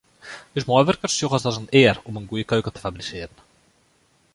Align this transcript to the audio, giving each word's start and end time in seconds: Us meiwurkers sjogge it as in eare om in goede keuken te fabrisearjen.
Us 0.61 0.65
meiwurkers 0.69 1.17
sjogge 1.17 1.39
it 1.41 1.47
as 1.51 1.59
in 1.61 1.69
eare 1.81 2.03
om 2.07 2.19
in 2.19 2.27
goede 2.31 2.49
keuken 2.53 2.73
te 2.75 2.83
fabrisearjen. 2.87 3.35